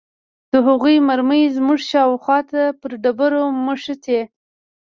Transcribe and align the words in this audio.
د 0.51 0.53
هغوې 0.67 0.95
مرمۍ 1.09 1.43
زموږ 1.57 1.79
شاوخوا 1.91 2.39
ته 2.51 2.61
پر 2.79 2.91
ډبرو 3.03 3.43
مښتې. 3.65 4.21